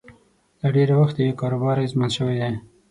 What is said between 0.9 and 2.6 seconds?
وخته یې کاروبار اغېزمن شوی دی